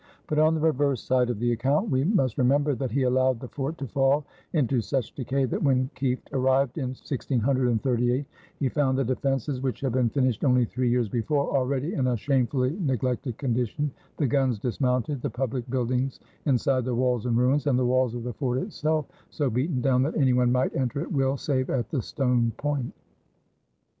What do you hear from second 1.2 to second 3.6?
of the account we must remember that he allowed the